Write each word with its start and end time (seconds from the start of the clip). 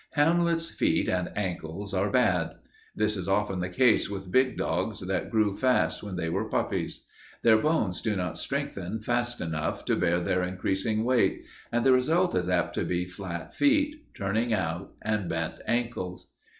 Hamlet's 0.13 0.71
feet 0.71 1.07
and 1.07 1.31
ankles 1.35 1.93
are 1.93 2.09
bad. 2.09 2.55
This 2.95 3.15
is 3.15 3.27
often 3.27 3.59
the 3.59 3.69
case 3.69 4.09
with 4.09 4.31
big 4.31 4.57
dogs 4.57 5.01
that 5.01 5.29
grew 5.29 5.55
fast 5.55 6.01
when 6.01 6.15
they 6.15 6.27
were 6.27 6.49
puppies. 6.49 7.05
Their 7.43 7.59
bones 7.59 8.01
do 8.01 8.15
not 8.15 8.39
strengthen 8.39 8.99
fast 8.99 9.39
enough 9.41 9.85
to 9.85 9.95
bear 9.95 10.19
their 10.19 10.41
increasing 10.41 11.03
weight, 11.03 11.43
and 11.71 11.85
the 11.85 11.93
result 11.93 12.33
is 12.33 12.49
apt 12.49 12.73
to 12.77 12.83
be 12.83 13.05
flat 13.05 13.53
feet, 13.53 14.15
turning 14.15 14.51
out, 14.55 14.91
and 15.03 15.29
bent 15.29 15.61
ankles. 15.67 16.31